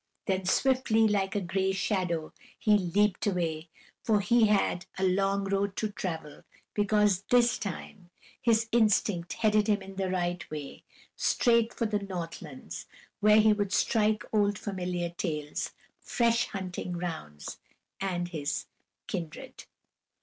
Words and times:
Then 0.25 0.45
swiftly, 0.45 1.07
like 1.07 1.35
a 1.35 1.41
gray 1.41 1.73
shadow, 1.73 2.33
he 2.57 2.75
leaped 2.75 3.27
away 3.27 3.69
for 4.03 4.19
he 4.19 4.47
had 4.47 4.87
a 4.97 5.03
long 5.03 5.43
road 5.43 5.75
to 5.75 5.91
travel, 5.91 6.41
because 6.73 7.21
this 7.29 7.59
time 7.59 8.09
his 8.41 8.67
instinct 8.71 9.33
headed 9.33 9.67
him 9.67 9.83
in 9.83 9.97
the 9.97 10.09
right 10.09 10.43
way, 10.49 10.81
straight 11.15 11.71
for 11.71 11.85
the 11.85 11.99
North 11.99 12.41
Lands, 12.41 12.87
where 13.19 13.39
he 13.39 13.53
would 13.53 13.71
strike 13.71 14.25
old 14.33 14.57
familiar 14.57 15.11
trails, 15.11 15.69
fresh 15.99 16.47
hunting 16.47 16.93
grounds, 16.93 17.59
and 17.99 18.29
his 18.29 18.65
kindred. 19.05 19.65